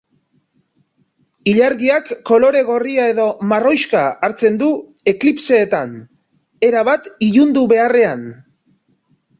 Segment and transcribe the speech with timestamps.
[1.51, 4.71] Ilargiak kolore gorria edo marroixka hartzen du
[5.15, 5.97] eklipseetan,
[6.73, 8.31] erabat ilundu beharrean.